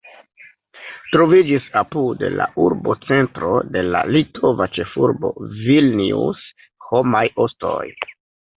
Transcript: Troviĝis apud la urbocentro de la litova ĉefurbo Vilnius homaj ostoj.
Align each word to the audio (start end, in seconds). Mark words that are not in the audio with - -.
Troviĝis 1.15 1.67
apud 1.81 2.23
la 2.39 2.47
urbocentro 2.63 3.51
de 3.77 3.85
la 3.91 4.03
litova 4.17 4.69
ĉefurbo 4.79 5.33
Vilnius 5.61 6.45
homaj 6.91 7.25
ostoj. 7.49 7.81